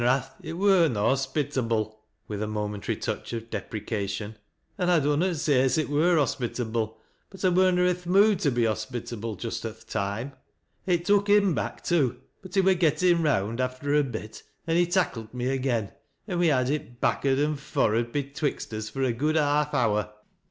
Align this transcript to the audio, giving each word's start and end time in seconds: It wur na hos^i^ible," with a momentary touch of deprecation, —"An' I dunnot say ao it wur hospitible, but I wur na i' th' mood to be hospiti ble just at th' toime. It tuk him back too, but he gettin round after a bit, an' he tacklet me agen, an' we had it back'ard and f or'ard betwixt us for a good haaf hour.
It 0.41 0.53
wur 0.53 0.87
na 0.87 1.03
hos^i^ible," 1.11 1.93
with 2.27 2.41
a 2.41 2.47
momentary 2.47 2.95
touch 2.95 3.33
of 3.33 3.51
deprecation, 3.51 4.35
—"An' 4.79 4.89
I 4.89 4.99
dunnot 4.99 5.35
say 5.35 5.61
ao 5.63 5.67
it 5.67 5.89
wur 5.91 6.17
hospitible, 6.17 6.95
but 7.29 7.45
I 7.45 7.49
wur 7.49 7.69
na 7.71 7.87
i' 7.87 7.93
th' 7.93 8.07
mood 8.07 8.39
to 8.39 8.49
be 8.49 8.63
hospiti 8.63 9.21
ble 9.21 9.35
just 9.35 9.63
at 9.63 9.79
th' 9.81 9.87
toime. 9.91 10.31
It 10.87 11.05
tuk 11.05 11.29
him 11.29 11.53
back 11.53 11.83
too, 11.83 12.19
but 12.41 12.55
he 12.55 12.61
gettin 12.73 13.21
round 13.21 13.61
after 13.61 13.93
a 13.93 14.03
bit, 14.03 14.41
an' 14.65 14.75
he 14.77 14.87
tacklet 14.87 15.35
me 15.35 15.51
agen, 15.51 15.91
an' 16.27 16.39
we 16.39 16.47
had 16.47 16.71
it 16.71 16.99
back'ard 16.99 17.37
and 17.37 17.57
f 17.57 17.77
or'ard 17.77 18.11
betwixt 18.11 18.73
us 18.73 18.89
for 18.89 19.03
a 19.03 19.13
good 19.13 19.35
haaf 19.35 19.71
hour. 19.75 20.11